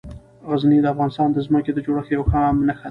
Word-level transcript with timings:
غزني 0.49 0.77
د 0.81 0.85
افغانستان 0.93 1.27
د 1.31 1.37
ځمکې 1.47 1.71
د 1.73 1.79
جوړښت 1.85 2.09
یوه 2.15 2.25
ښه 2.31 2.41
نښه 2.67 2.77
ده. 2.77 2.79